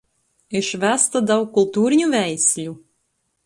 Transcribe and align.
Išvesta 0.59 1.21
daug 1.33 1.45
kultūrinių 1.59 2.11
veislių. 2.17 2.77